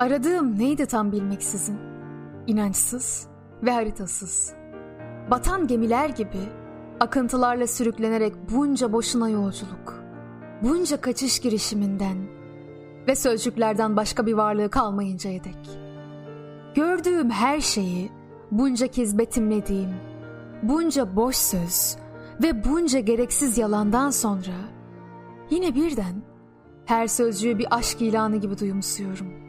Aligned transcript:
Aradığım 0.00 0.58
neydi 0.58 0.86
tam 0.86 1.12
bilmeksizin? 1.12 1.78
İnançsız 2.46 3.26
ve 3.62 3.70
haritasız. 3.70 4.54
Batan 5.30 5.66
gemiler 5.66 6.08
gibi 6.08 6.40
akıntılarla 7.00 7.66
sürüklenerek 7.66 8.34
bunca 8.54 8.92
boşuna 8.92 9.28
yolculuk. 9.28 10.02
Bunca 10.62 11.00
kaçış 11.00 11.38
girişiminden 11.38 12.16
ve 13.08 13.16
sözcüklerden 13.16 13.96
başka 13.96 14.26
bir 14.26 14.32
varlığı 14.32 14.70
kalmayıncaya 14.70 15.44
dek. 15.44 15.78
Gördüğüm 16.74 17.30
her 17.30 17.60
şeyi 17.60 18.10
bunca 18.50 18.86
kez 18.86 19.18
betimlediğim, 19.18 19.90
bunca 20.62 21.16
boş 21.16 21.36
söz 21.36 21.96
ve 22.42 22.64
bunca 22.64 23.00
gereksiz 23.00 23.58
yalandan 23.58 24.10
sonra 24.10 24.54
yine 25.50 25.74
birden 25.74 26.22
her 26.84 27.06
sözcüğü 27.06 27.58
bir 27.58 27.66
aşk 27.70 28.02
ilanı 28.02 28.36
gibi 28.36 28.58
duyumsuyorum. 28.58 29.43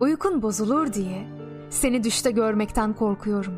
Uykun 0.00 0.42
bozulur 0.42 0.92
diye 0.92 1.28
seni 1.70 2.04
düşte 2.04 2.30
görmekten 2.30 2.92
korkuyorum. 2.92 3.54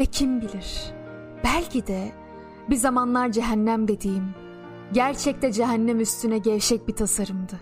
Ve 0.00 0.04
kim 0.04 0.40
bilir 0.40 0.94
belki 1.44 1.86
de 1.86 2.12
bir 2.70 2.76
zamanlar 2.76 3.32
cehennem 3.32 3.88
dediğim 3.88 4.24
gerçekte 4.92 5.52
cehennem 5.52 6.00
üstüne 6.00 6.38
gevşek 6.38 6.88
bir 6.88 6.92
tasarımdı. 6.92 7.60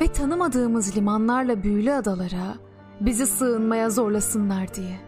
Ve 0.00 0.06
tanımadığımız 0.06 0.96
limanlarla 0.96 1.62
büyülü 1.62 1.92
adalara 1.92 2.54
bizi 3.00 3.26
sığınmaya 3.26 3.90
zorlasınlar 3.90 4.74
diye. 4.74 5.00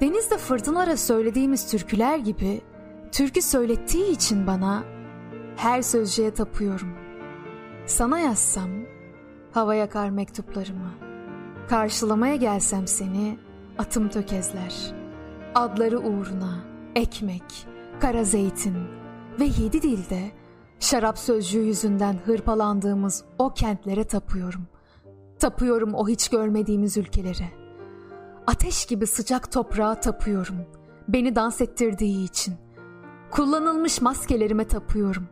Denizde 0.00 0.38
fırtınalara 0.38 0.96
söylediğimiz 0.96 1.70
türküler 1.70 2.18
gibi 2.18 2.60
türkü 3.12 3.42
söylettiği 3.42 4.10
için 4.10 4.46
bana 4.46 4.84
her 5.56 5.82
sözcüğe 5.82 6.30
tapıyorum. 6.30 6.92
Sana 7.86 8.18
yazsam 8.18 8.70
hava 9.58 9.74
yakar 9.74 10.10
mektuplarımı. 10.10 10.90
Karşılamaya 11.68 12.36
gelsem 12.36 12.86
seni 12.86 13.38
atım 13.78 14.08
tökezler. 14.08 14.94
Adları 15.54 15.98
uğruna 15.98 16.64
ekmek, 16.94 17.66
kara 18.00 18.24
zeytin 18.24 18.76
ve 19.40 19.44
yedi 19.44 19.82
dilde 19.82 20.30
şarap 20.80 21.18
sözcüğü 21.18 21.62
yüzünden 21.62 22.16
hırpalandığımız 22.24 23.24
o 23.38 23.54
kentlere 23.54 24.04
tapıyorum. 24.04 24.66
Tapıyorum 25.38 25.94
o 25.94 26.08
hiç 26.08 26.28
görmediğimiz 26.28 26.96
ülkelere. 26.96 27.50
Ateş 28.46 28.86
gibi 28.86 29.06
sıcak 29.06 29.52
toprağa 29.52 30.00
tapıyorum. 30.00 30.56
Beni 31.08 31.36
dans 31.36 31.60
ettirdiği 31.60 32.24
için. 32.24 32.54
Kullanılmış 33.30 34.00
maskelerime 34.00 34.66
tapıyorum. 34.66 35.28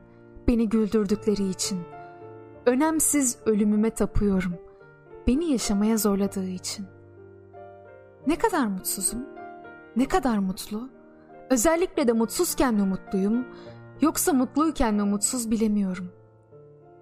Beni 0.48 0.68
güldürdükleri 0.68 1.48
için. 1.48 1.95
Önemsiz 2.66 3.38
ölümüme 3.46 3.90
tapıyorum. 3.90 4.54
Beni 5.26 5.52
yaşamaya 5.52 5.96
zorladığı 5.96 6.48
için. 6.48 6.86
Ne 8.26 8.38
kadar 8.38 8.66
mutsuzum? 8.66 9.26
Ne 9.96 10.08
kadar 10.08 10.38
mutlu? 10.38 10.88
Özellikle 11.50 12.08
de 12.08 12.12
mutsuzken 12.12 12.74
mi 12.74 12.82
mutluyum? 12.82 13.46
Yoksa 14.00 14.32
mutluyken 14.32 14.94
mi 14.94 15.02
mutsuz 15.02 15.50
bilemiyorum. 15.50 16.08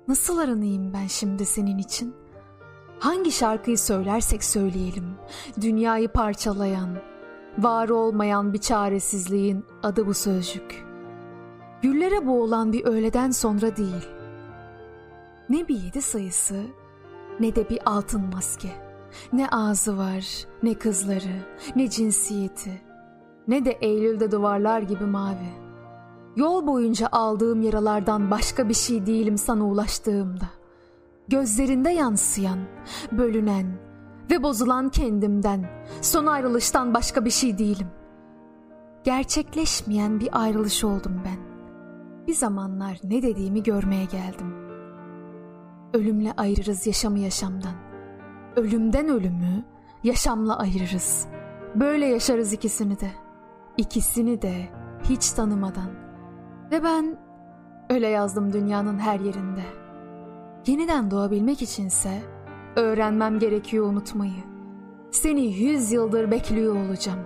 Nasıl 0.08 0.38
aranayım 0.38 0.92
ben 0.92 1.06
şimdi 1.06 1.46
senin 1.46 1.78
için? 1.78 2.14
Hangi 2.98 3.32
şarkıyı 3.32 3.78
söylersek 3.78 4.44
söyleyelim, 4.44 5.14
dünyayı 5.60 6.08
parçalayan, 6.08 6.96
var 7.58 7.88
olmayan 7.88 8.52
bir 8.52 8.58
çaresizliğin 8.58 9.64
adı 9.82 10.06
bu 10.06 10.14
sözcük. 10.14 10.84
Güllere 11.82 12.26
boğulan 12.26 12.72
bir 12.72 12.84
öğleden 12.84 13.30
sonra 13.30 13.76
değil. 13.76 14.13
Ne 15.48 15.68
bir 15.68 15.82
yedi 15.82 16.02
sayısı, 16.02 16.62
ne 17.40 17.56
de 17.56 17.68
bir 17.70 17.78
altın 17.86 18.30
maske. 18.34 18.68
Ne 19.32 19.48
ağzı 19.48 19.98
var, 19.98 20.46
ne 20.62 20.74
kızları, 20.74 21.46
ne 21.76 21.90
cinsiyeti, 21.90 22.82
ne 23.48 23.64
de 23.64 23.70
Eylül'de 23.70 24.30
duvarlar 24.30 24.82
gibi 24.82 25.04
mavi. 25.04 25.64
Yol 26.36 26.66
boyunca 26.66 27.08
aldığım 27.12 27.62
yaralardan 27.62 28.30
başka 28.30 28.68
bir 28.68 28.74
şey 28.74 29.06
değilim 29.06 29.38
sana 29.38 29.66
ulaştığımda. 29.66 30.48
Gözlerinde 31.28 31.90
yansıyan, 31.90 32.58
bölünen 33.12 33.66
ve 34.30 34.42
bozulan 34.42 34.88
kendimden, 34.88 35.86
son 36.00 36.26
ayrılıştan 36.26 36.94
başka 36.94 37.24
bir 37.24 37.30
şey 37.30 37.58
değilim. 37.58 37.88
Gerçekleşmeyen 39.04 40.20
bir 40.20 40.42
ayrılış 40.42 40.84
oldum 40.84 41.20
ben. 41.24 41.38
Bir 42.26 42.34
zamanlar 42.34 42.98
ne 43.04 43.22
dediğimi 43.22 43.62
görmeye 43.62 44.04
geldim. 44.04 44.63
Ölümle 45.94 46.32
ayırırız 46.36 46.86
yaşamı 46.86 47.18
yaşamdan. 47.18 47.74
Ölümden 48.56 49.08
ölümü 49.08 49.64
yaşamla 50.04 50.58
ayırırız. 50.58 51.26
Böyle 51.74 52.06
yaşarız 52.06 52.52
ikisini 52.52 53.00
de. 53.00 53.10
İkisini 53.76 54.42
de 54.42 54.54
hiç 55.08 55.30
tanımadan. 55.30 55.90
Ve 56.70 56.84
ben 56.84 57.18
öyle 57.90 58.08
yazdım 58.08 58.52
dünyanın 58.52 58.98
her 58.98 59.20
yerinde. 59.20 59.62
Yeniden 60.66 61.10
doğabilmek 61.10 61.62
içinse 61.62 62.22
öğrenmem 62.76 63.38
gerekiyor 63.38 63.86
unutmayı. 63.86 64.44
Seni 65.10 65.46
yüz 65.46 65.92
yıldır 65.92 66.30
bekliyor 66.30 66.76
olacağım. 66.76 67.20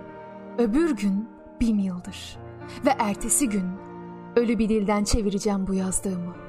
Öbür 0.57 0.95
gün 0.95 1.29
bin 1.61 1.77
yıldır. 1.77 2.37
Ve 2.85 2.89
ertesi 2.99 3.49
gün 3.49 3.65
ölü 4.35 4.59
bir 4.59 4.69
dilden 4.69 5.03
çevireceğim 5.03 5.67
bu 5.67 5.73
yazdığımı.'' 5.73 6.48